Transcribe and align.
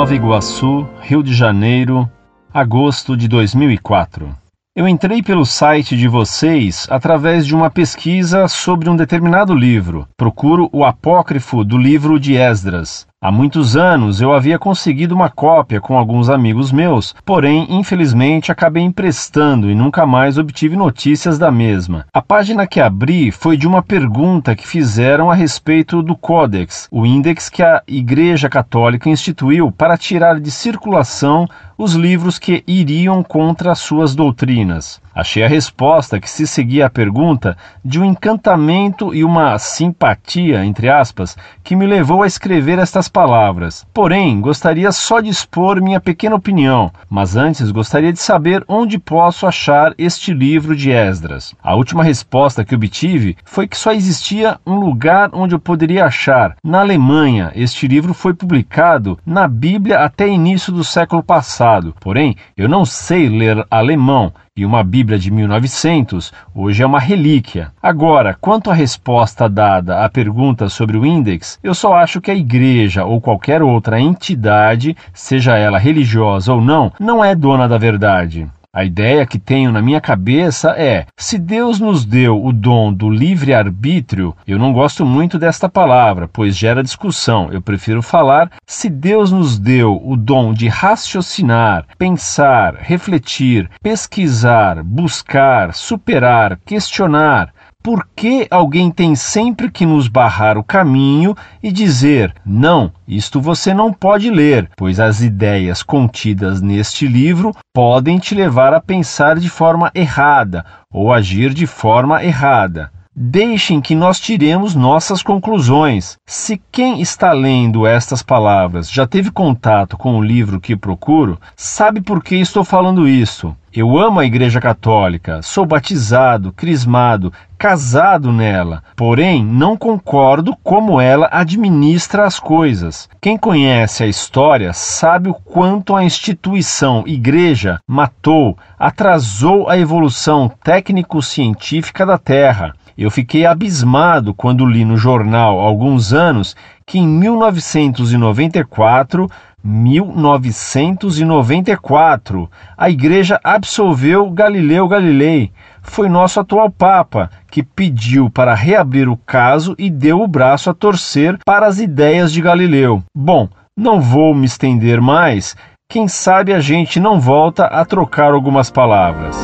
Nova 0.00 0.14
Iguaçu, 0.14 0.88
Rio 1.02 1.22
de 1.22 1.34
Janeiro, 1.34 2.10
agosto 2.54 3.14
de 3.14 3.28
2004. 3.28 4.34
Eu 4.74 4.88
entrei 4.88 5.22
pelo 5.22 5.44
site 5.44 5.94
de 5.94 6.08
vocês 6.08 6.86
através 6.88 7.46
de 7.46 7.54
uma 7.54 7.68
pesquisa 7.68 8.48
sobre 8.48 8.88
um 8.88 8.96
determinado 8.96 9.54
livro. 9.54 10.08
Procuro 10.16 10.70
o 10.72 10.86
apócrifo 10.86 11.62
do 11.62 11.76
livro 11.76 12.18
de 12.18 12.34
Esdras. 12.34 13.06
Há 13.22 13.30
muitos 13.30 13.76
anos 13.76 14.22
eu 14.22 14.32
havia 14.32 14.58
conseguido 14.58 15.14
uma 15.14 15.28
cópia 15.28 15.78
com 15.78 15.94
alguns 15.98 16.30
amigos 16.30 16.72
meus, 16.72 17.14
porém, 17.22 17.66
infelizmente, 17.68 18.50
acabei 18.50 18.82
emprestando 18.82 19.70
e 19.70 19.74
nunca 19.74 20.06
mais 20.06 20.38
obtive 20.38 20.74
notícias 20.74 21.38
da 21.38 21.50
mesma. 21.50 22.06
A 22.14 22.22
página 22.22 22.66
que 22.66 22.80
abri 22.80 23.30
foi 23.30 23.58
de 23.58 23.68
uma 23.68 23.82
pergunta 23.82 24.56
que 24.56 24.66
fizeram 24.66 25.30
a 25.30 25.34
respeito 25.34 26.02
do 26.02 26.16
Codex, 26.16 26.88
o 26.90 27.04
índex 27.04 27.50
que 27.50 27.62
a 27.62 27.82
Igreja 27.86 28.48
Católica 28.48 29.10
instituiu 29.10 29.70
para 29.70 29.98
tirar 29.98 30.40
de 30.40 30.50
circulação 30.50 31.46
os 31.82 31.94
livros 31.94 32.38
que 32.38 32.62
iriam 32.66 33.22
contra 33.22 33.74
suas 33.74 34.14
doutrinas. 34.14 35.00
Achei 35.14 35.42
a 35.42 35.48
resposta 35.48 36.20
que 36.20 36.30
se 36.30 36.46
seguia 36.46 36.86
à 36.86 36.90
pergunta 36.90 37.56
de 37.82 37.98
um 37.98 38.04
encantamento 38.04 39.14
e 39.14 39.24
uma 39.24 39.58
simpatia, 39.58 40.64
entre 40.64 40.90
aspas, 40.90 41.36
que 41.64 41.74
me 41.74 41.86
levou 41.86 42.22
a 42.22 42.26
escrever 42.26 42.78
estas 42.78 43.08
palavras. 43.08 43.86
Porém, 43.94 44.40
gostaria 44.40 44.92
só 44.92 45.20
de 45.20 45.30
expor 45.30 45.80
minha 45.80 46.00
pequena 46.00 46.36
opinião, 46.36 46.92
mas 47.08 47.34
antes 47.34 47.70
gostaria 47.70 48.12
de 48.12 48.20
saber 48.20 48.62
onde 48.68 48.98
posso 48.98 49.46
achar 49.46 49.94
este 49.96 50.34
livro 50.34 50.76
de 50.76 50.90
Esdras. 50.90 51.54
A 51.62 51.74
última 51.74 52.04
resposta 52.04 52.64
que 52.64 52.74
obtive 52.74 53.36
foi 53.44 53.66
que 53.66 53.76
só 53.76 53.92
existia 53.92 54.60
um 54.66 54.76
lugar 54.76 55.30
onde 55.32 55.54
eu 55.54 55.58
poderia 55.58 56.04
achar. 56.04 56.56
Na 56.62 56.80
Alemanha, 56.80 57.50
este 57.54 57.88
livro 57.88 58.14
foi 58.14 58.34
publicado 58.34 59.18
na 59.24 59.48
Bíblia 59.48 60.00
até 60.00 60.28
início 60.28 60.72
do 60.72 60.84
século 60.84 61.22
passado. 61.22 61.69
Porém, 62.00 62.34
eu 62.56 62.68
não 62.68 62.84
sei 62.84 63.28
ler 63.28 63.64
alemão 63.70 64.32
e 64.56 64.66
uma 64.66 64.82
Bíblia 64.82 65.18
de 65.18 65.30
1900 65.30 66.32
hoje 66.54 66.82
é 66.82 66.86
uma 66.86 66.98
relíquia. 66.98 67.70
Agora, 67.80 68.36
quanto 68.40 68.70
à 68.70 68.74
resposta 68.74 69.48
dada 69.48 70.04
à 70.04 70.08
pergunta 70.08 70.68
sobre 70.68 70.98
o 70.98 71.06
índex, 71.06 71.58
eu 71.62 71.74
só 71.74 71.94
acho 71.94 72.20
que 72.20 72.30
a 72.30 72.34
igreja 72.34 73.04
ou 73.04 73.20
qualquer 73.20 73.62
outra 73.62 74.00
entidade, 74.00 74.96
seja 75.14 75.56
ela 75.56 75.78
religiosa 75.78 76.52
ou 76.52 76.60
não, 76.60 76.92
não 76.98 77.24
é 77.24 77.34
dona 77.34 77.68
da 77.68 77.78
verdade. 77.78 78.48
A 78.72 78.84
ideia 78.84 79.26
que 79.26 79.36
tenho 79.36 79.72
na 79.72 79.82
minha 79.82 80.00
cabeça 80.00 80.70
é: 80.78 81.04
se 81.16 81.36
Deus 81.40 81.80
nos 81.80 82.04
deu 82.04 82.40
o 82.40 82.52
dom 82.52 82.92
do 82.92 83.10
livre-arbítrio, 83.10 84.32
eu 84.46 84.60
não 84.60 84.72
gosto 84.72 85.04
muito 85.04 85.40
desta 85.40 85.68
palavra, 85.68 86.28
pois 86.28 86.56
gera 86.56 86.80
discussão. 86.80 87.48
Eu 87.50 87.60
prefiro 87.60 88.00
falar: 88.00 88.48
se 88.64 88.88
Deus 88.88 89.32
nos 89.32 89.58
deu 89.58 90.00
o 90.00 90.16
dom 90.16 90.54
de 90.54 90.68
raciocinar, 90.68 91.84
pensar, 91.98 92.76
refletir, 92.76 93.68
pesquisar, 93.82 94.84
buscar, 94.84 95.74
superar, 95.74 96.56
questionar, 96.64 97.52
por 97.82 98.06
que 98.14 98.46
alguém 98.50 98.90
tem 98.90 99.14
sempre 99.14 99.70
que 99.70 99.86
nos 99.86 100.06
barrar 100.06 100.58
o 100.58 100.64
caminho 100.64 101.34
e 101.62 101.72
dizer: 101.72 102.34
não, 102.44 102.92
isto 103.08 103.40
você 103.40 103.72
não 103.72 103.92
pode 103.92 104.30
ler, 104.30 104.70
pois 104.76 105.00
as 105.00 105.20
ideias 105.20 105.82
contidas 105.82 106.60
neste 106.60 107.06
livro 107.06 107.54
podem 107.72 108.18
te 108.18 108.34
levar 108.34 108.74
a 108.74 108.80
pensar 108.80 109.38
de 109.38 109.48
forma 109.48 109.90
errada 109.94 110.64
ou 110.92 111.12
agir 111.12 111.54
de 111.54 111.66
forma 111.66 112.22
errada? 112.22 112.90
Deixem 113.22 113.82
que 113.82 113.94
nós 113.94 114.18
tiremos 114.18 114.74
nossas 114.74 115.22
conclusões. 115.22 116.16
Se 116.24 116.58
quem 116.72 117.02
está 117.02 117.34
lendo 117.34 117.86
estas 117.86 118.22
palavras 118.22 118.90
já 118.90 119.06
teve 119.06 119.30
contato 119.30 119.94
com 119.94 120.18
o 120.18 120.22
livro 120.22 120.58
que 120.58 120.74
procuro, 120.74 121.38
sabe 121.54 122.00
por 122.00 122.24
que 122.24 122.36
estou 122.36 122.64
falando 122.64 123.06
isso. 123.06 123.54
Eu 123.72 123.98
amo 123.98 124.18
a 124.18 124.24
Igreja 124.24 124.58
Católica, 124.58 125.42
sou 125.42 125.64
batizado, 125.64 126.50
crismado, 126.50 127.32
casado 127.56 128.32
nela, 128.32 128.82
porém 128.96 129.44
não 129.44 129.76
concordo 129.76 130.56
como 130.64 131.00
ela 131.00 131.28
administra 131.30 132.24
as 132.26 132.40
coisas. 132.40 133.08
Quem 133.20 133.36
conhece 133.36 134.02
a 134.02 134.08
história 134.08 134.72
sabe 134.72 135.28
o 135.28 135.34
quanto 135.34 135.94
a 135.94 136.02
instituição 136.02 137.04
Igreja 137.06 137.78
matou, 137.86 138.58
atrasou 138.78 139.68
a 139.68 139.78
evolução 139.78 140.50
técnico-científica 140.64 142.04
da 142.04 142.16
Terra. 142.16 142.74
Eu 142.96 143.10
fiquei 143.10 143.44
abismado 143.46 144.34
quando 144.34 144.66
li 144.66 144.84
no 144.84 144.96
jornal 144.96 145.60
há 145.60 145.64
alguns 145.64 146.12
anos 146.12 146.56
que 146.86 146.98
em 146.98 147.06
1994 147.06 149.28
1994, 149.62 152.50
a 152.76 152.90
igreja 152.90 153.38
absolveu 153.44 154.28
Galileu 154.30 154.88
Galilei. 154.88 155.52
Foi 155.82 156.08
nosso 156.08 156.40
atual 156.40 156.70
Papa 156.70 157.30
que 157.50 157.62
pediu 157.62 158.30
para 158.30 158.54
reabrir 158.54 159.08
o 159.08 159.16
caso 159.16 159.74
e 159.78 159.90
deu 159.90 160.20
o 160.20 160.28
braço 160.28 160.70
a 160.70 160.74
torcer 160.74 161.38
para 161.44 161.66
as 161.66 161.78
ideias 161.78 162.32
de 162.32 162.40
Galileu. 162.40 163.02
Bom, 163.14 163.48
não 163.76 164.00
vou 164.00 164.34
me 164.34 164.46
estender 164.46 165.00
mais. 165.00 165.56
Quem 165.90 166.06
sabe 166.06 166.52
a 166.52 166.60
gente 166.60 167.00
não 167.00 167.18
volta 167.18 167.66
a 167.66 167.84
trocar 167.84 168.32
algumas 168.32 168.70
palavras. 168.70 169.36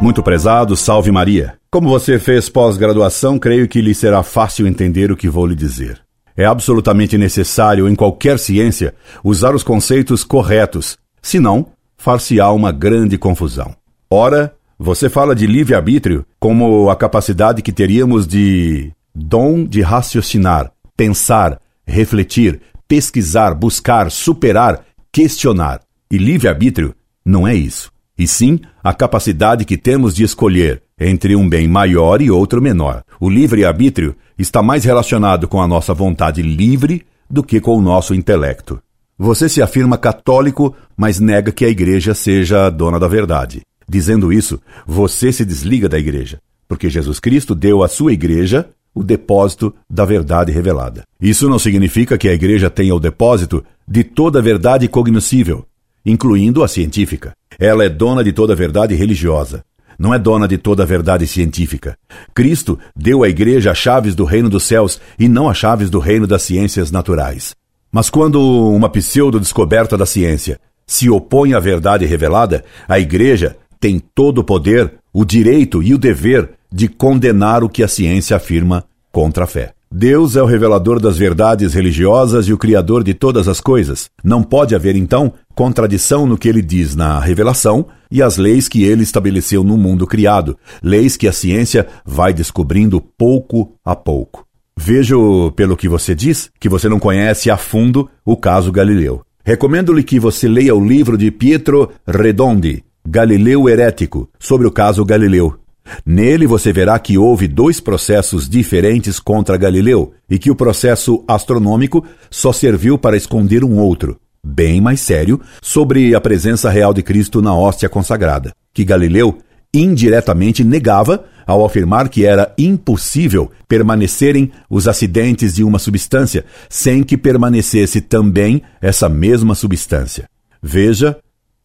Muito 0.00 0.22
prezado, 0.22 0.76
salve 0.76 1.10
Maria. 1.10 1.54
Como 1.70 1.88
você 1.88 2.18
fez 2.18 2.50
pós-graduação, 2.50 3.38
creio 3.38 3.66
que 3.66 3.80
lhe 3.80 3.94
será 3.94 4.22
fácil 4.22 4.66
entender 4.66 5.10
o 5.10 5.16
que 5.16 5.28
vou 5.28 5.46
lhe 5.46 5.54
dizer. 5.54 6.00
É 6.36 6.44
absolutamente 6.44 7.16
necessário, 7.16 7.88
em 7.88 7.94
qualquer 7.94 8.38
ciência, 8.38 8.94
usar 9.24 9.54
os 9.54 9.62
conceitos 9.62 10.22
corretos, 10.22 10.98
senão, 11.22 11.68
far-se-á 11.96 12.52
uma 12.52 12.70
grande 12.72 13.16
confusão. 13.16 13.74
Ora, 14.10 14.54
você 14.78 15.08
fala 15.08 15.34
de 15.34 15.46
livre-arbítrio 15.46 16.26
como 16.38 16.90
a 16.90 16.94
capacidade 16.94 17.62
que 17.62 17.72
teríamos 17.72 18.26
de 18.26 18.92
dom 19.14 19.64
de 19.64 19.80
raciocinar, 19.80 20.70
pensar, 20.94 21.58
refletir, 21.86 22.60
pesquisar, 22.86 23.54
buscar, 23.54 24.10
superar, 24.10 24.84
questionar. 25.10 25.80
E 26.10 26.18
livre-arbítrio 26.18 26.94
não 27.24 27.48
é 27.48 27.54
isso 27.54 27.95
e 28.18 28.26
sim 28.26 28.60
a 28.82 28.94
capacidade 28.94 29.64
que 29.64 29.76
temos 29.76 30.14
de 30.14 30.24
escolher 30.24 30.82
entre 30.98 31.36
um 31.36 31.48
bem 31.48 31.68
maior 31.68 32.22
e 32.22 32.30
outro 32.30 32.62
menor. 32.62 33.02
O 33.20 33.28
livre-arbítrio 33.28 34.14
está 34.38 34.62
mais 34.62 34.84
relacionado 34.84 35.46
com 35.46 35.60
a 35.60 35.68
nossa 35.68 35.92
vontade 35.92 36.42
livre 36.42 37.04
do 37.28 37.42
que 37.42 37.60
com 37.60 37.76
o 37.76 37.82
nosso 37.82 38.14
intelecto. 38.14 38.80
Você 39.18 39.48
se 39.48 39.62
afirma 39.62 39.96
católico, 39.96 40.74
mas 40.96 41.18
nega 41.20 41.52
que 41.52 41.64
a 41.64 41.68
igreja 41.68 42.14
seja 42.14 42.66
a 42.66 42.70
dona 42.70 42.98
da 42.98 43.08
verdade. 43.08 43.62
Dizendo 43.88 44.32
isso, 44.32 44.60
você 44.86 45.32
se 45.32 45.44
desliga 45.44 45.88
da 45.88 45.98
igreja, 45.98 46.38
porque 46.68 46.90
Jesus 46.90 47.20
Cristo 47.20 47.54
deu 47.54 47.82
à 47.82 47.88
sua 47.88 48.12
igreja 48.12 48.68
o 48.94 49.02
depósito 49.02 49.74
da 49.88 50.04
verdade 50.04 50.50
revelada. 50.50 51.04
Isso 51.20 51.48
não 51.48 51.58
significa 51.58 52.16
que 52.16 52.28
a 52.28 52.32
igreja 52.32 52.70
tenha 52.70 52.94
o 52.94 53.00
depósito 53.00 53.62
de 53.86 54.02
toda 54.02 54.38
a 54.38 54.42
verdade 54.42 54.88
cognoscível, 54.88 55.66
incluindo 56.06 56.62
a 56.62 56.68
científica. 56.68 57.34
Ela 57.58 57.84
é 57.84 57.88
dona 57.88 58.22
de 58.22 58.32
toda 58.32 58.52
a 58.52 58.56
verdade 58.56 58.94
religiosa. 58.94 59.64
Não 59.98 60.14
é 60.14 60.18
dona 60.18 60.46
de 60.46 60.56
toda 60.56 60.84
a 60.84 60.86
verdade 60.86 61.26
científica. 61.26 61.98
Cristo 62.32 62.78
deu 62.94 63.24
à 63.24 63.28
igreja 63.28 63.72
as 63.72 63.78
chaves 63.78 64.14
do 64.14 64.24
reino 64.24 64.48
dos 64.48 64.64
céus 64.64 65.00
e 65.18 65.28
não 65.28 65.48
as 65.48 65.56
chaves 65.56 65.90
do 65.90 65.98
reino 65.98 66.26
das 66.26 66.42
ciências 66.42 66.92
naturais. 66.92 67.56
Mas 67.90 68.08
quando 68.08 68.40
uma 68.70 68.88
pseudo-descoberta 68.88 69.96
da 69.96 70.06
ciência 70.06 70.60
se 70.86 71.10
opõe 71.10 71.54
à 71.54 71.58
verdade 71.58 72.04
revelada, 72.04 72.64
a 72.86 73.00
igreja 73.00 73.56
tem 73.80 73.98
todo 73.98 74.38
o 74.38 74.44
poder, 74.44 74.94
o 75.12 75.24
direito 75.24 75.82
e 75.82 75.94
o 75.94 75.98
dever 75.98 76.50
de 76.70 76.88
condenar 76.88 77.64
o 77.64 77.68
que 77.68 77.82
a 77.82 77.88
ciência 77.88 78.36
afirma 78.36 78.84
contra 79.10 79.44
a 79.44 79.46
fé. 79.46 79.75
Deus 79.98 80.36
é 80.36 80.42
o 80.42 80.44
revelador 80.44 81.00
das 81.00 81.16
verdades 81.16 81.72
religiosas 81.72 82.46
e 82.48 82.52
o 82.52 82.58
criador 82.58 83.02
de 83.02 83.14
todas 83.14 83.48
as 83.48 83.62
coisas. 83.62 84.10
Não 84.22 84.42
pode 84.42 84.74
haver, 84.74 84.94
então, 84.94 85.32
contradição 85.54 86.26
no 86.26 86.36
que 86.36 86.50
ele 86.50 86.60
diz 86.60 86.94
na 86.94 87.18
revelação 87.18 87.86
e 88.10 88.20
as 88.20 88.36
leis 88.36 88.68
que 88.68 88.84
ele 88.84 89.02
estabeleceu 89.02 89.64
no 89.64 89.74
mundo 89.74 90.06
criado, 90.06 90.58
leis 90.82 91.16
que 91.16 91.26
a 91.26 91.32
ciência 91.32 91.86
vai 92.04 92.34
descobrindo 92.34 93.00
pouco 93.00 93.72
a 93.82 93.96
pouco. 93.96 94.44
Vejo, 94.78 95.50
pelo 95.52 95.78
que 95.78 95.88
você 95.88 96.14
diz, 96.14 96.50
que 96.60 96.68
você 96.68 96.90
não 96.90 96.98
conhece 96.98 97.50
a 97.50 97.56
fundo 97.56 98.06
o 98.22 98.36
caso 98.36 98.70
Galileu. 98.70 99.22
Recomendo-lhe 99.42 100.02
que 100.02 100.20
você 100.20 100.46
leia 100.46 100.74
o 100.74 100.86
livro 100.86 101.16
de 101.16 101.30
Pietro 101.30 101.90
Redondi, 102.06 102.84
Galileu 103.08 103.66
Herético, 103.66 104.28
sobre 104.38 104.66
o 104.66 104.70
caso 104.70 105.02
Galileu. 105.06 105.58
Nele 106.04 106.46
você 106.46 106.72
verá 106.72 106.98
que 106.98 107.18
houve 107.18 107.48
dois 107.48 107.80
processos 107.80 108.48
diferentes 108.48 109.18
contra 109.18 109.56
Galileu 109.56 110.12
e 110.28 110.38
que 110.38 110.50
o 110.50 110.56
processo 110.56 111.24
astronômico 111.26 112.04
só 112.30 112.52
serviu 112.52 112.98
para 112.98 113.16
esconder 113.16 113.64
um 113.64 113.76
outro, 113.78 114.18
bem 114.44 114.80
mais 114.80 115.00
sério, 115.00 115.40
sobre 115.62 116.14
a 116.14 116.20
presença 116.20 116.70
real 116.70 116.92
de 116.92 117.02
Cristo 117.02 117.42
na 117.42 117.54
hóstia 117.54 117.88
consagrada, 117.88 118.52
que 118.72 118.84
Galileu 118.84 119.38
indiretamente 119.72 120.64
negava, 120.64 121.24
ao 121.46 121.64
afirmar 121.64 122.08
que 122.08 122.24
era 122.24 122.52
impossível 122.58 123.50
permanecerem 123.68 124.50
os 124.68 124.88
acidentes 124.88 125.54
de 125.54 125.62
uma 125.62 125.78
substância 125.78 126.44
sem 126.68 127.04
que 127.04 127.16
permanecesse 127.16 128.00
também 128.00 128.62
essa 128.80 129.08
mesma 129.08 129.54
substância. 129.54 130.28
Veja 130.60 131.16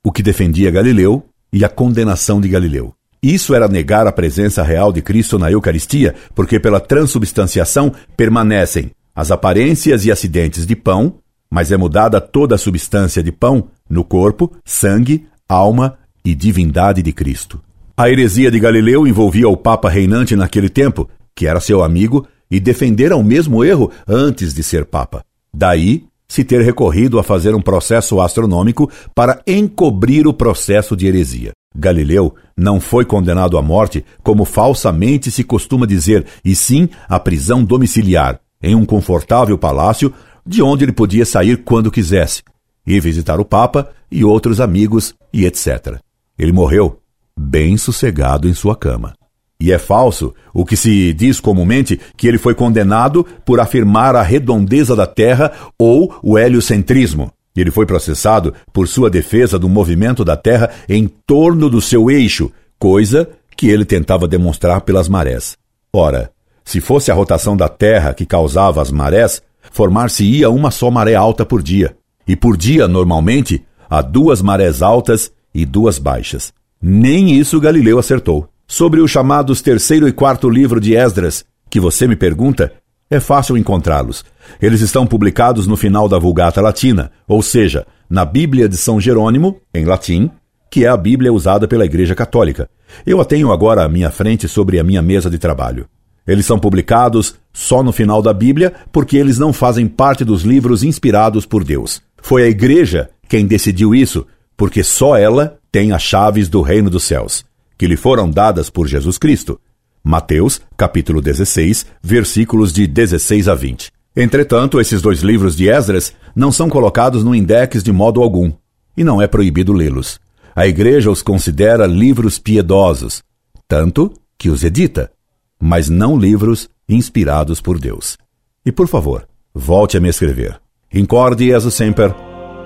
o 0.04 0.12
que 0.12 0.22
defendia 0.22 0.70
Galileu 0.70 1.26
e 1.52 1.66
a 1.66 1.70
condenação 1.70 2.40
de 2.40 2.48
Galileu. 2.48 2.94
Isso 3.24 3.54
era 3.54 3.68
negar 3.68 4.08
a 4.08 4.12
presença 4.12 4.64
real 4.64 4.92
de 4.92 5.00
Cristo 5.00 5.38
na 5.38 5.52
Eucaristia, 5.52 6.16
porque 6.34 6.60
pela 6.60 6.80
transubstanciação 6.80 7.94
permanecem 8.18 8.90
as 9.16 9.30
aparências 9.30 10.06
e 10.06 10.12
acidentes 10.12 10.66
de 10.66 10.76
pão, 10.76 11.20
mas 11.48 11.72
é 11.72 11.78
mudada 11.78 12.20
toda 12.20 12.56
a 12.56 12.58
substância 12.58 13.22
de 13.22 13.32
pão 13.32 13.68
no 13.88 14.04
corpo, 14.04 14.52
sangue, 14.66 15.28
alma 15.48 16.00
e 16.26 16.34
divindade 16.34 17.04
de 17.04 17.14
Cristo. 17.14 17.62
A 17.96 18.10
heresia 18.10 18.50
de 18.50 18.60
Galileu 18.60 19.06
envolvia 19.06 19.48
o 19.48 19.56
Papa 19.56 19.88
reinante 19.88 20.36
naquele 20.36 20.70
tempo, 20.70 21.08
que 21.36 21.46
era 21.46 21.60
seu 21.60 21.84
amigo, 21.84 22.26
e 22.50 22.60
defendera 22.60 23.16
o 23.16 23.24
mesmo 23.24 23.64
erro 23.64 23.92
antes 24.08 24.52
de 24.52 24.64
ser 24.64 24.86
Papa. 24.86 25.24
Daí 25.54 26.06
se 26.28 26.44
ter 26.44 26.62
recorrido 26.62 27.20
a 27.20 27.24
fazer 27.24 27.54
um 27.54 27.62
processo 27.62 28.20
astronômico 28.20 28.90
para 29.14 29.44
encobrir 29.46 30.26
o 30.26 30.34
processo 30.34 30.96
de 30.96 31.06
heresia. 31.06 31.52
Galileu 31.76 32.36
não 32.56 32.80
foi 32.80 33.06
condenado 33.06 33.58
à 33.58 33.62
morte, 33.62 34.04
como 34.22 34.46
falsamente 34.46 35.32
se 35.32 35.44
costuma 35.44 35.88
dizer, 35.88 36.26
e 36.44 36.56
sim 36.56 36.90
à 37.08 37.20
prisão 37.20 37.64
domiciliar, 37.64 38.40
em 38.62 38.76
um 38.76 38.86
confortável 38.86 39.58
palácio 39.58 40.14
de 40.46 40.62
onde 40.62 40.84
ele 40.84 40.92
podia 40.92 41.26
sair 41.26 41.64
quando 41.64 41.92
quisesse, 41.92 42.44
e 42.86 43.00
visitar 43.00 43.40
o 43.40 43.46
Papa 43.46 43.90
e 44.12 44.24
outros 44.24 44.60
amigos 44.60 45.16
e 45.32 45.46
etc. 45.46 46.00
Ele 46.38 46.52
morreu 46.52 47.00
bem 47.38 47.78
sossegado 47.78 48.48
em 48.48 48.54
sua 48.54 48.76
cama. 48.76 49.14
E 49.60 49.72
é 49.72 49.78
falso 49.78 50.34
o 50.54 50.66
que 50.66 50.76
se 50.76 51.14
diz 51.14 51.40
comumente 51.40 52.00
que 52.18 52.28
ele 52.28 52.40
foi 52.40 52.56
condenado 52.56 53.24
por 53.46 53.60
afirmar 53.60 54.16
a 54.16 54.24
redondeza 54.24 54.96
da 54.96 55.06
Terra 55.06 55.52
ou 55.78 56.16
o 56.24 56.38
heliocentrismo. 56.38 57.32
Ele 57.56 57.72
foi 57.72 57.86
processado 57.86 58.54
por 58.72 58.88
sua 58.88 59.10
defesa 59.10 59.60
do 59.60 59.68
movimento 59.68 60.24
da 60.24 60.38
Terra 60.38 60.70
em 60.88 61.08
torno 61.08 61.70
do 61.70 61.82
seu 61.82 62.10
eixo, 62.10 62.52
coisa 62.80 63.30
que 63.56 63.68
ele 63.70 63.86
tentava 63.86 64.28
demonstrar 64.28 64.82
pelas 64.82 65.08
marés. 65.08 65.58
Ora, 65.94 66.32
se 66.64 66.80
fosse 66.80 67.12
a 67.12 67.14
rotação 67.14 67.58
da 67.58 67.68
Terra 67.68 68.14
que 68.14 68.26
causava 68.26 68.82
as 68.82 68.92
marés, 68.92 69.42
formar-se-ia 69.72 70.50
uma 70.50 70.72
só 70.72 70.90
maré 70.90 71.16
alta 71.16 71.46
por 71.46 71.62
dia. 71.62 71.96
E 72.28 72.36
por 72.36 72.56
dia, 72.56 72.88
normalmente, 72.88 73.64
há 73.90 74.02
duas 74.02 74.42
marés 74.42 74.82
altas 74.82 75.32
e 75.54 75.66
duas 75.66 76.00
baixas. 76.00 76.54
Nem 76.82 77.34
isso 77.34 77.60
Galileu 77.60 78.00
acertou. 78.00 78.48
Sobre 78.66 79.02
os 79.02 79.12
chamados 79.12 79.62
terceiro 79.62 80.08
e 80.08 80.14
quarto 80.14 80.50
livro 80.50 80.80
de 80.80 80.96
Esdras, 80.96 81.44
que 81.70 81.80
você 81.80 82.08
me 82.08 82.16
pergunta, 82.16 82.72
é 83.12 83.20
fácil 83.20 83.58
encontrá-los. 83.58 84.24
Eles 84.62 84.82
estão 84.82 85.06
publicados 85.06 85.68
no 85.68 85.76
final 85.76 86.08
da 86.08 86.18
Vulgata 86.18 86.62
Latina, 86.62 87.12
ou 87.28 87.42
seja, 87.42 87.86
na 88.10 88.24
Bíblia 88.26 88.68
de 88.68 88.78
São 88.78 89.00
Jerônimo, 89.00 89.60
em 89.74 89.86
latim, 89.86 90.32
que 90.72 90.86
é 90.86 90.88
a 90.88 90.96
Bíblia 90.96 91.34
usada 91.34 91.68
pela 91.68 91.86
Igreja 91.86 92.16
Católica. 92.16 92.70
Eu 93.06 93.20
a 93.20 93.26
tenho 93.26 93.52
agora 93.52 93.84
à 93.84 93.90
minha 93.90 94.10
frente 94.10 94.48
sobre 94.48 94.80
a 94.80 94.84
minha 94.84 95.02
mesa 95.02 95.30
de 95.30 95.38
trabalho. 95.38 95.86
Eles 96.26 96.46
são 96.46 96.58
publicados 96.58 97.36
só 97.52 97.84
no 97.84 97.92
final 97.92 98.22
da 98.22 98.34
Bíblia 98.34 98.74
porque 98.92 99.18
eles 99.18 99.38
não 99.38 99.52
fazem 99.52 99.88
parte 99.88 100.24
dos 100.24 100.44
livros 100.44 100.82
inspirados 100.82 101.46
por 101.46 101.64
Deus. 101.64 102.02
Foi 102.22 102.44
a 102.44 102.48
Igreja 102.48 103.10
quem 103.28 103.46
decidiu 103.46 103.94
isso, 103.94 104.26
porque 104.56 104.84
só 104.84 105.18
ela 105.18 105.58
tem 105.72 105.92
as 105.92 106.02
chaves 106.02 106.48
do 106.48 106.62
reino 106.62 106.90
dos 106.90 107.04
céus 107.04 107.44
que 107.82 107.88
lhe 107.88 107.98
foram 107.98 108.30
dadas 108.30 108.70
por 108.70 108.88
Jesus 108.88 109.18
Cristo. 109.18 109.60
Mateus, 110.04 110.62
capítulo 110.76 111.22
16, 111.22 111.86
versículos 112.02 112.74
de 112.74 112.88
16 112.88 113.48
a 113.48 113.56
20. 113.56 113.92
Entretanto, 114.16 114.80
esses 114.80 115.02
dois 115.02 115.22
livros 115.22 115.56
de 115.56 115.70
Esdras 115.70 116.14
não 116.36 116.52
são 116.52 116.70
colocados 116.70 117.24
no 117.24 117.34
index 117.34 117.84
de 117.84 117.92
modo 117.92 118.22
algum, 118.22 118.52
e 118.98 119.04
não 119.04 119.22
é 119.22 119.28
proibido 119.28 119.74
lê-los. 119.74 120.20
A 120.56 120.68
igreja 120.68 121.10
os 121.10 121.22
considera 121.22 121.86
livros 121.86 122.38
piedosos, 122.38 123.24
tanto 123.68 124.12
que 124.38 124.50
os 124.50 124.64
edita, 124.64 125.12
mas 125.60 125.88
não 125.88 126.18
livros 126.18 126.68
inspirados 126.90 127.62
por 127.62 127.80
Deus. 127.80 128.18
E 128.66 128.72
por 128.72 128.88
favor, 128.88 129.28
volte 129.54 129.98
a 129.98 130.00
me 130.02 130.10
escrever. 130.10 130.60
Incorde 130.94 131.46
Jesus 131.46 131.74
Semper, 131.74 132.14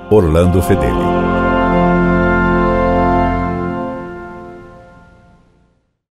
Orlando 0.09 0.61
Fedeli. 0.63 1.14